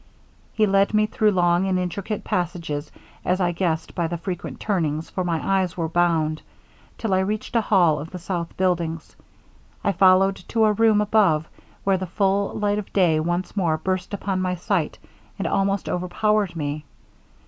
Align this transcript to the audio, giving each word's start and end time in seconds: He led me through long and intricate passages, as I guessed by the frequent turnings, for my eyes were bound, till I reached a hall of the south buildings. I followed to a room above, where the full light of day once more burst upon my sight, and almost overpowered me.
He 0.51 0.65
led 0.65 0.95
me 0.95 1.05
through 1.05 1.29
long 1.33 1.67
and 1.67 1.77
intricate 1.77 2.23
passages, 2.23 2.91
as 3.23 3.39
I 3.39 3.51
guessed 3.51 3.93
by 3.93 4.07
the 4.07 4.17
frequent 4.17 4.59
turnings, 4.59 5.11
for 5.11 5.23
my 5.23 5.59
eyes 5.61 5.77
were 5.77 5.87
bound, 5.87 6.41
till 6.97 7.13
I 7.13 7.19
reached 7.19 7.55
a 7.55 7.61
hall 7.61 7.99
of 7.99 8.09
the 8.09 8.17
south 8.17 8.57
buildings. 8.57 9.15
I 9.83 9.91
followed 9.91 10.37
to 10.37 10.65
a 10.65 10.73
room 10.73 11.01
above, 11.01 11.47
where 11.83 11.97
the 11.99 12.07
full 12.07 12.55
light 12.57 12.79
of 12.79 12.91
day 12.93 13.19
once 13.19 13.55
more 13.55 13.77
burst 13.77 14.11
upon 14.11 14.41
my 14.41 14.55
sight, 14.55 14.97
and 15.37 15.45
almost 15.47 15.87
overpowered 15.87 16.55
me. 16.55 16.83